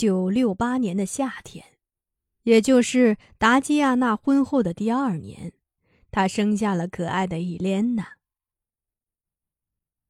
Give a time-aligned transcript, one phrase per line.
[0.00, 1.76] 一九六八年的夏天，
[2.44, 5.52] 也就是达基亚娜婚后的第二年，
[6.10, 8.16] 她生下了可爱的伊莲娜。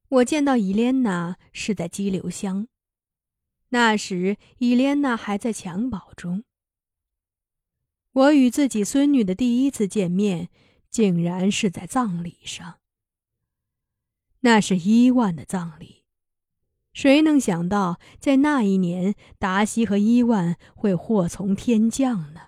[0.08, 2.68] 我见到伊莲娜是在激流乡，
[3.70, 6.44] 那时伊莲娜还在襁褓中。
[8.12, 10.50] 我与自己孙女的第一次见面，
[10.88, 12.78] 竟然是在葬礼上。
[14.42, 15.99] 那是伊万的葬礼。
[16.92, 22.40] 谁能想到，在那一年，达西和伊万会祸从天降呢？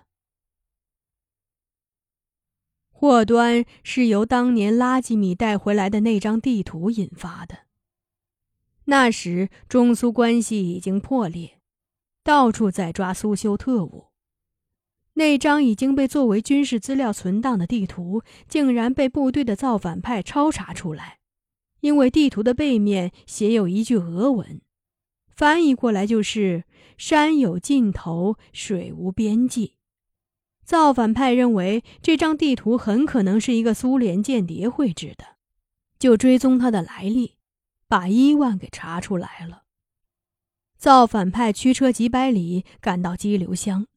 [2.89, 7.59] 祸端是由当年拉吉米带回来的那张地图引发的。
[8.85, 11.59] 那时中苏关系已经破裂，
[12.23, 14.07] 到处在抓苏修特务。
[15.13, 21.19] 那张已经被作为军事资料存档的地图，竟然被部队的造反派抄查出来。
[21.83, 24.61] 因为地图的背面写有一句俄文，
[25.27, 26.63] 翻译过来就是
[26.97, 29.75] “山有尽头，水无边际”。
[30.63, 35.35] 造反派认为这张地图很可能是一个苏联间谍绘制的，
[35.99, 37.35] 就追踪它的来历，
[37.89, 39.63] 把伊万给查出来了。
[40.77, 43.87] 造反派驱车几百里赶到激流乡，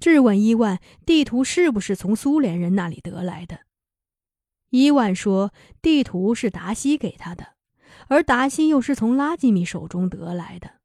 [0.00, 3.60] 质问伊万地图是不是从苏联人那里得来的。
[4.70, 7.54] 伊万说：“地图是达西给他的，
[8.08, 10.80] 而达西又是从拉吉米手中得来的。”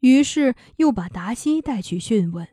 [0.00, 2.48] 于是又把达西带去讯问。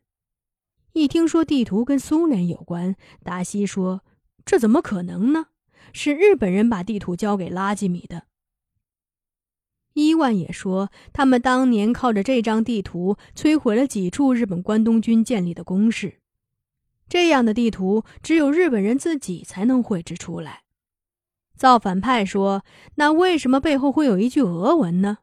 [0.94, 4.02] 一听说地图跟苏联有关，达西说
[4.44, 5.48] ：“这怎么可能呢？
[5.94, 8.24] 是日本人把地图交给拉吉米的。”
[9.94, 16.20] 伊万也说：“他们当年靠着这张地图摧毁了几处日本关东军建立的工事，
[17.10, 20.64] 这样的地图只有日本人自己才能绘制出来。”
[21.58, 22.64] 造反派说
[22.96, 25.18] ：“那为什么背后会有一句俄文呢？”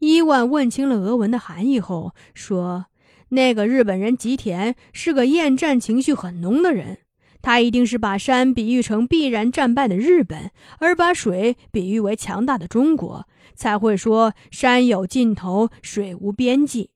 [0.00, 2.86] 伊万问清了俄文的含义后说
[3.30, 6.98] ：“那个日本人吉田是个厌战情绪很浓的人，
[7.40, 10.50] 他一定是把山比喻成必然战败的日本，
[10.80, 16.90] 而把水比喻为强大的中国，才会说‘山有尽头，水无边际’。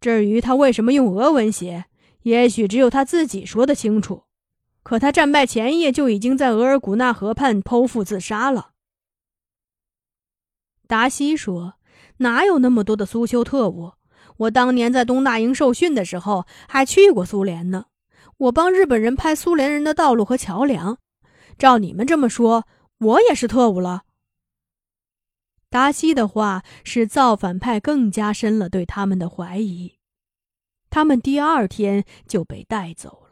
[0.00, 1.84] 至于他为什么用俄文写，
[2.22, 4.24] 也许只有他自己说得清楚。”
[4.82, 8.70] 可他战败前夜就已经在额尔古纳河畔剖腹自杀了。
[10.86, 11.74] 达西说
[12.18, 13.92] ：“哪有那么多的苏修特务？
[14.38, 17.86] 我当年在东大营受训的时候还去过苏联呢。
[18.38, 20.98] 我帮日本人拍苏联人的道路和桥梁。
[21.56, 22.66] 照你们这么说，
[22.98, 24.02] 我也是特务了。”
[25.70, 29.94] 达西的话使造反派更加深了对他们的怀疑。
[30.90, 33.26] 他们第二天就被带走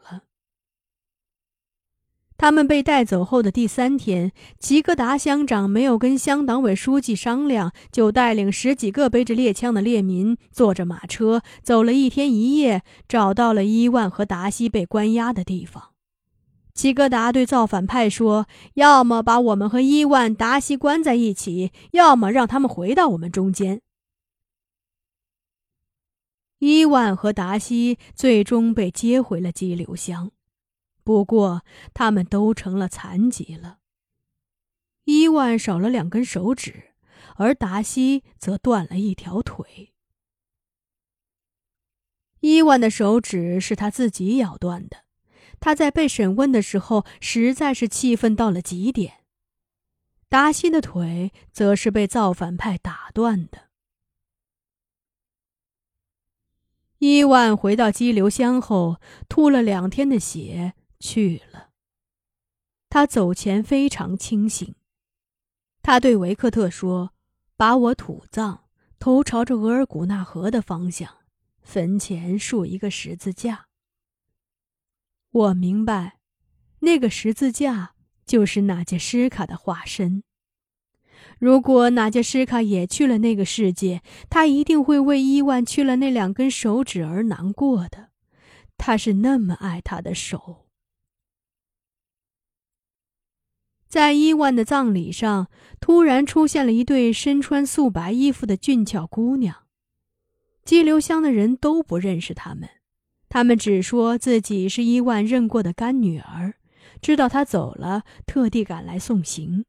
[2.41, 15.91] 他们被带走后的第三天，齐格达乡长没有跟乡党委书记商量，就带领十几个背着猎枪的猎民，坐着马车走了一天一夜，找到了伊万和达西被关押的地方。
[16.73, 23.83] 齐格达对造反派说：“要么把我们和伊万、达西关在一起，要么让他们回到我们中间。”
[26.57, 30.31] 伊万和达西最终被接回了激流乡。
[31.03, 31.63] 不过，
[31.93, 33.79] 他们都成了残疾了。
[35.05, 36.93] 伊万少了两根手指，
[37.35, 39.93] 而达西则断了一条腿。
[42.41, 45.05] 伊万的手指是他自己咬断的，
[45.59, 49.25] 他在被审问的时候实在是气愤到了极点。
[50.29, 53.69] 达西的腿则是被造反派打断的。
[56.99, 60.75] 伊万回到激流乡后，吐了两天的血。
[61.01, 61.71] 去了。
[62.87, 64.75] 他走前非常清醒，
[65.81, 67.13] 他对维克特说
[67.57, 68.65] ：“把我土葬，
[68.99, 71.09] 头朝着额尔古纳河的方向，
[71.61, 73.67] 坟前竖一个十字架。”
[75.31, 76.19] 我明白，
[76.79, 77.95] 那个十字架
[78.25, 80.23] 就是纳杰什卡的化身。
[81.39, 88.09] 如果纳杰什卡也去了那个世界，他一定会为伊万去了那两根手指而难过的。
[88.77, 90.60] 他是那么爱他的手。
[93.91, 95.49] 在伊万的葬礼上，
[95.81, 99.63] 突然出现了一对身穿素白衣服的俊俏姑娘。
[100.63, 102.69] 激流乡的人都不认识他们，
[103.27, 106.53] 他们只说自己是伊万认过的干女儿，
[107.01, 109.65] 知道他走了，特地赶来送行。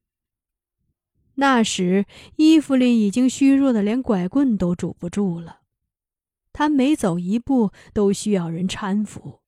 [1.35, 5.63] 那时，伊芙琳已经虚弱的连拐棍都拄不住了，
[6.53, 9.41] 她每走一步都需要人搀扶，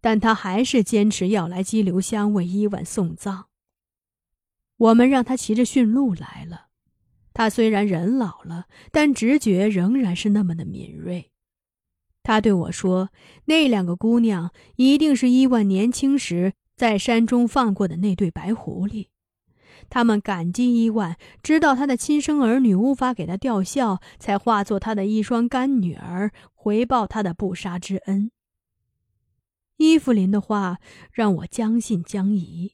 [0.00, 3.48] 但她还是坚持要来激流乡为伊万送葬。
[4.76, 6.66] 我们让他骑着驯鹿来了，
[7.32, 11.30] 他虽然人老了，但直觉仍然是那么的敏锐。
[12.22, 13.10] 他对我说
[13.46, 19.08] ：“那两个姑娘一定是伊万年轻时在山中放过的那对白狐狸。
[19.88, 28.32] 他们感激伊万，知道他的亲生儿女无法给他吊孝，才化作他的一双干女儿，回报他的不杀之恩。”
[29.78, 30.78] 伊芙琳的话
[31.12, 32.72] 让我将信将疑，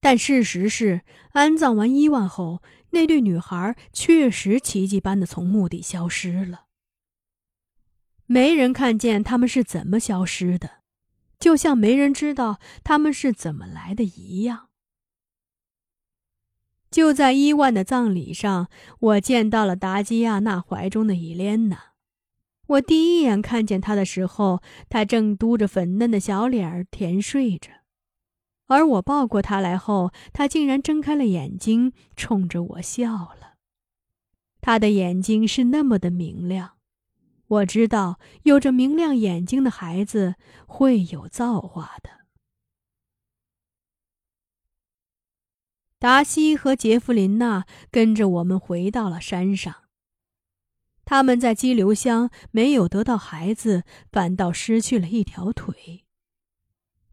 [0.00, 1.02] 但事实是，
[1.32, 6.64] 安葬完伊万后，那对女孩确实奇迹般的从墓地消失了。
[8.26, 10.82] 没人看见他们是怎么消失的，
[11.38, 14.68] 就像没人知道他们是怎么来的一样。
[16.90, 18.68] 就在伊万的葬礼上，
[18.98, 21.92] 我见到了达基亚娜怀中的伊莲娜。
[22.66, 27.79] 我第一眼看见她的时候，她正嘟着粉嫩的小脸儿甜睡着，
[28.70, 33.54] 而我抱过他来后，他竟然睁开了眼睛，冲着我笑了。
[34.60, 36.78] 他的眼睛是那么的明亮。
[37.48, 40.36] 我知道，有着明亮眼睛的孩子
[40.68, 42.10] 会有造化的。
[45.98, 49.82] 达西和杰弗琳娜跟着我们回到了山上。
[51.04, 53.82] 他们在激流乡没有得到孩子，
[54.12, 56.04] 反倒失去了一条腿。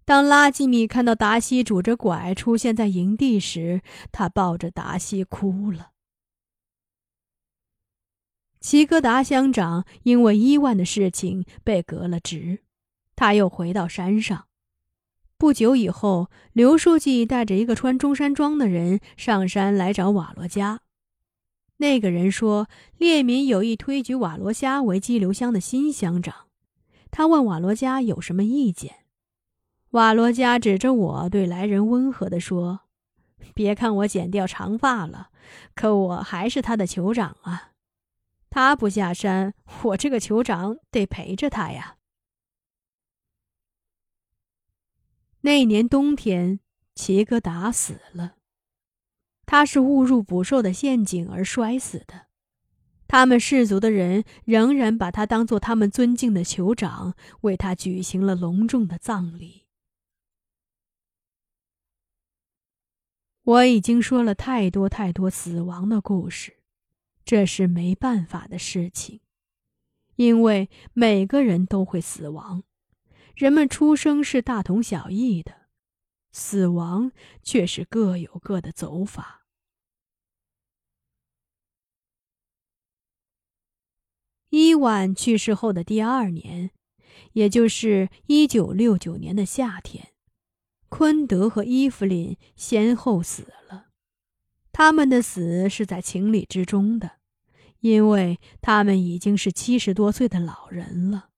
[0.07, 3.81] 当拉基米看到达西拄着拐出现在营地时，
[4.13, 5.89] 他抱着达西哭了。
[8.61, 12.59] 齐格达乡长因为伊万的事情被革了职，
[13.17, 14.45] 他又回到山上。
[15.37, 20.79] 不久以后，刘书记带着一个穿中山装的人上山来找瓦罗加。
[21.79, 26.47] 那个人说，列民有意推举瓦罗加为激流乡的新乡长。
[27.11, 29.06] 他问瓦罗加有什么意见。
[29.91, 32.81] 瓦罗加指着我对来人温和地说
[33.55, 35.29] ：“别看我剪掉长发了，
[35.73, 37.71] 可我还是他的酋长啊。”
[38.49, 39.53] 他不下山，
[39.83, 41.97] 我这个酋长得陪着他呀。
[45.41, 46.59] 那年冬天，
[46.95, 48.35] 齐格达死了，
[49.45, 52.27] 他是误入捕兽的陷阱而摔死的。
[53.07, 59.66] 他们氏族的人仍然把他当做他们尊敬的酋长，为他举行了隆重的葬礼。
[63.47, 66.57] 我已经说了太多太多死亡的故事。
[67.23, 69.21] 这是没办法的事情，
[70.17, 72.63] 因为每个人都会死亡。
[73.35, 75.69] 人们出生是大同小异的，
[76.33, 79.45] 死亡却是各有各的走法。
[84.49, 86.71] 伊万去世后的第二年，
[87.31, 90.13] 也就是一九六九年的夏天，
[90.89, 93.87] 昆德和伊芙琳先后死了。
[94.71, 97.17] 他们的死是在情理之中的。
[97.81, 101.29] 因为他们已经是七十多岁的老人了。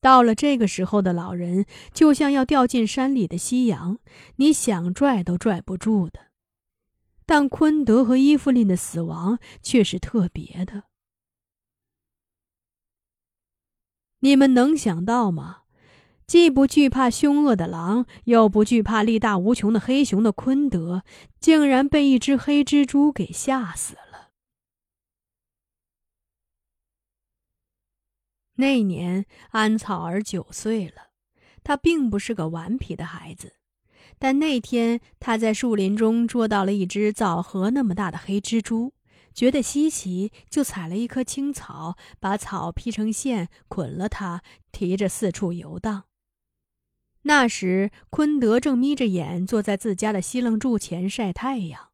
[0.00, 3.98] 到了这个时候的老人，就像要掉进山里的夕阳，
[4.36, 6.30] 你想拽都拽不住的。
[7.26, 10.84] 但昆德和伊芙琳的死亡却是特别的。
[14.20, 15.63] 你们能想到吗？
[16.26, 21.04] 既不惧怕凶恶的狼，又不惧怕力大无穷的黑熊的昆德，
[21.38, 24.30] 竟然被一只黑蜘蛛给吓死了。
[28.56, 31.10] 那年，安草儿九岁了。
[31.62, 33.54] 他并不是个顽皮的孩子，
[34.18, 38.92] 但那天他在树林中捉到了一只枣核那么大的黑蜘蛛，
[39.32, 46.04] 觉得稀奇，就采了一棵青草，把草劈成线，捆了它，提着四处游荡。
[47.26, 51.88] 那时，昆德正眯着眼坐在自家的西楞柱前晒太阳。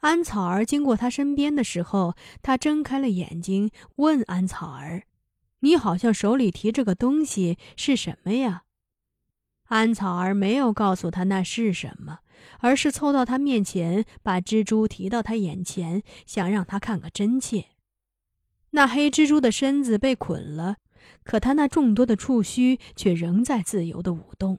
[0.00, 5.04] 安草儿经过他身边的时候，他睁开了眼睛，问安草儿。
[5.60, 8.62] 你好像手里提着个东西，是什么呀？
[9.68, 12.20] 安草儿没有告诉他那是什么，
[12.60, 17.66] 而是凑到他面前，把蜘蛛提到他眼前，想让他看个真切。
[18.70, 20.78] 那黑蜘蛛的身子被捆了，
[21.24, 24.58] 可他那众多的触须却仍在自由的舞动。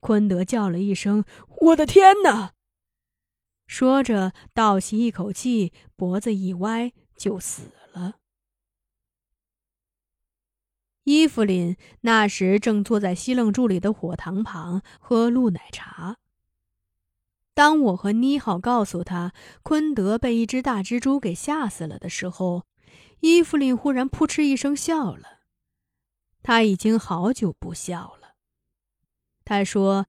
[0.00, 1.24] 昆德叫了一声
[1.60, 2.54] ：“我的天哪！”
[3.66, 8.16] 说着倒吸一口气，脖子一歪，就死了。
[11.04, 16.18] 伊芙琳那时正坐在西楞柱里的火塘旁喝露奶茶。
[17.54, 19.32] 当我和妮好告诉他
[19.62, 22.66] 昆德被一只大蜘蛛给吓死了的时候，
[23.20, 25.41] 伊芙琳忽然扑哧一声笑了。
[26.42, 28.34] 他已经好久不笑了。
[29.44, 30.06] 他说：“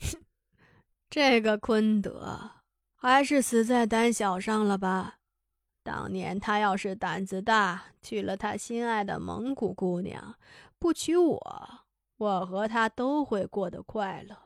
[1.10, 2.50] 这个坤德
[2.94, 5.16] 还是死在胆小上了吧？
[5.82, 10.36] 当年他要是胆子大，娶了他心爱的蒙古姑娘，
[10.78, 11.80] 不娶我，
[12.18, 14.36] 我和他都会过得快乐。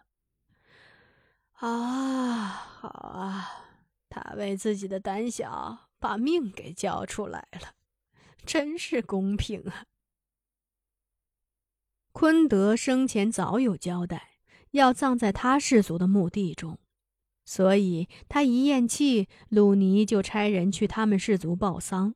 [1.55, 3.51] 啊，好啊，
[4.09, 7.75] 他为自己的胆小，把命给交出来了，
[8.45, 9.87] 真是公平啊！
[12.13, 14.35] 昆德生前早有交代，
[14.73, 16.79] 要葬在他氏族的墓地中。
[17.45, 22.15] 所以他一咽气，鲁尼就差人去他们氏族报丧。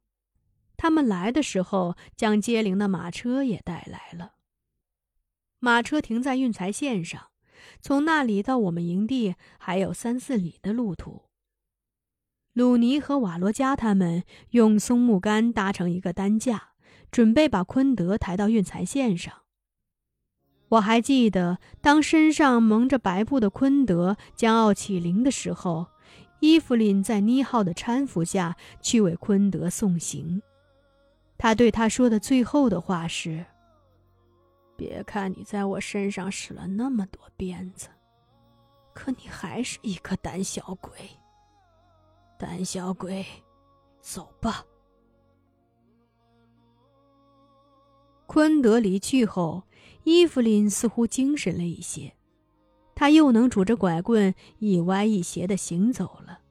[0.77, 4.35] 他们来的时候，将接灵的马车也带来了。
[5.59, 7.31] 马车停在运材线上，
[7.81, 11.25] 从那里到我们营地还有三四里的路途。
[12.53, 16.75] 鲁尼和瓦罗加他们用松木杆搭成一个担架，
[17.11, 19.46] 准备把昆德抬到运材线上。
[20.69, 25.87] 我还记得，当身上蒙着白布的昆德将要起灵的时候，
[26.41, 30.43] 伊芙琳在妮浩的搀扶下去为昆德送行。
[31.39, 33.47] 他对他说的最后的话是
[34.77, 37.87] ：“别看你在我身上使了那么多鞭子，
[38.93, 40.91] 可你还是一个胆小鬼。
[42.37, 43.25] 胆小鬼，
[44.01, 44.65] 走吧。”
[48.27, 49.63] 昆德离去后。
[50.09, 52.13] 伊芙琳似乎精神了一些，
[52.95, 56.43] 她又能拄着拐棍一歪一斜地行走了。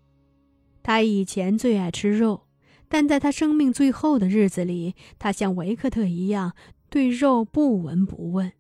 [0.84, 2.48] 她以前最爱吃肉，
[2.90, 6.54] 但在她生命最后的日子里，她像维克特一样
[6.90, 8.52] 对肉不闻不问。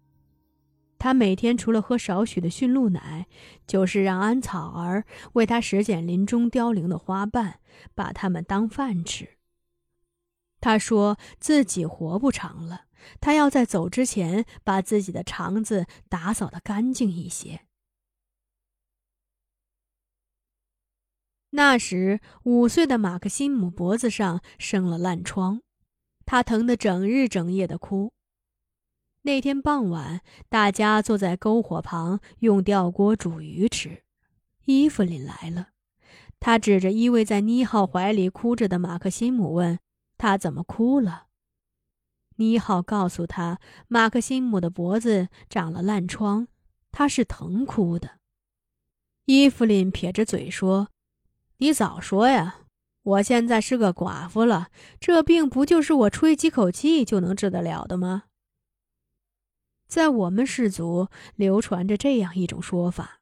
[0.97, 3.27] 她每天除了喝少许的驯鹿奶，
[3.67, 7.59] 就是让安草儿为她拾捡林中凋零的花瓣，
[7.93, 9.27] 把它们当饭吃。
[10.61, 12.83] 她说自己活不长了。
[13.19, 17.61] 他要在走之前把自己的肠子打扫的干净一些。
[21.51, 25.61] 那时，五岁的马克西姆脖子上生了烂疮，
[26.25, 28.11] 他疼得整日整夜的哭。
[29.21, 34.03] 那天傍晚，大家坐在篝火旁用吊锅煮鱼吃。
[34.65, 35.69] 伊芙琳来了，
[36.39, 39.79] 他指着依偎在妮浩怀里哭着的马克西姆问
[40.17, 41.24] ：“他怎么哭了？”
[42.35, 46.47] 妮浩告诉他，马克西姆的脖子长了烂疮，
[46.91, 48.19] 他是疼哭的。
[49.25, 50.89] 伊芙琳撇着嘴说
[51.57, 52.57] ：“你早说呀！
[53.03, 54.67] 我现在是个寡妇了，
[54.99, 58.23] 这病不就是我吹几口气就能治得了的吗？”
[59.87, 63.21] 在我们氏族流传着这样一种说法，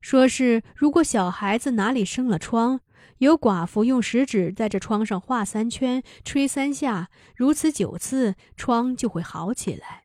[0.00, 2.80] 说是如果小孩子哪里生了疮。
[3.18, 10.04] 有寡妇用食指在这疮上画三圈，吹三下，如此九次，疮就会好起来。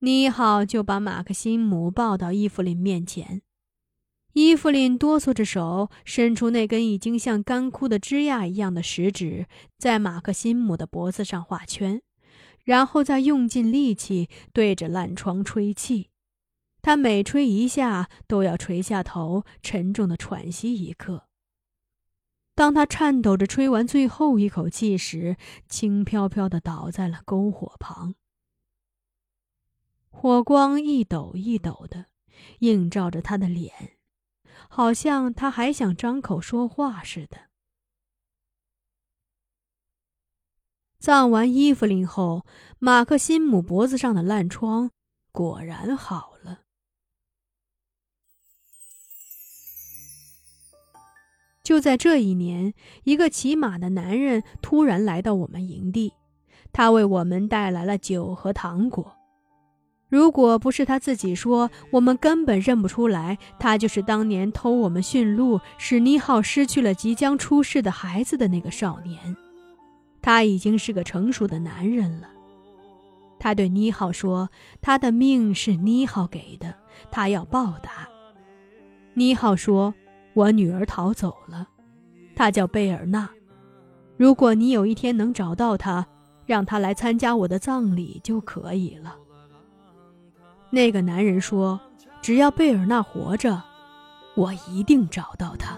[0.00, 3.42] 妮好就把马克辛姆抱到伊芙琳面前，
[4.32, 12.02] 伊芙琳哆嗦着手，伸出那根已经像干枯的枝桠一样的食指，在马克辛姆的脖子上画圈，
[12.64, 16.10] 然后再用尽力气对着烂疮吹气。
[16.82, 21.27] 他每吹一下，都要垂下头，沉重的喘息一刻。
[22.58, 25.36] 当他颤抖着吹完最后一口气时，
[25.68, 28.16] 轻飘飘地倒在了篝火旁。
[30.10, 32.06] 火光一抖一抖的，
[32.58, 33.96] 映照着他的脸，
[34.68, 37.42] 好像他还想张口说话似的。
[40.98, 42.44] 葬完伊芙琳后，
[42.80, 44.90] 马克辛姆脖子上的烂疮
[45.30, 46.27] 果然好
[51.68, 52.72] 就在这一年，
[53.04, 56.14] 一个骑马的男人突然来到我们营地，
[56.72, 59.14] 他为我们带来了酒和糖果。
[60.08, 69.36] 如果不是他自己说，我们根本认不出来，他就是当年偷我们驯鹿，使妮浩失去了即将出世的孩子的那个少年。
[70.22, 72.30] 他已经是个成熟的男人了。
[73.38, 74.48] 他对妮浩说
[74.80, 76.74] ：“他的命是妮浩给的，
[77.10, 78.08] 他要报答。”
[79.12, 79.92] 妮浩说。
[80.38, 81.66] 我女儿逃走了，
[82.36, 83.28] 她叫贝尔纳。
[84.16, 86.06] 如果你有一天能找到她，
[86.46, 89.16] 让她来参加我的葬礼就可以了。
[90.70, 91.80] 那个男人说
[92.22, 93.60] ：“只要贝尔纳活着，
[94.36, 95.76] 我一定找到她。”